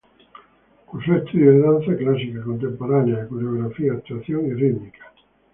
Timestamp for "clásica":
1.95-2.41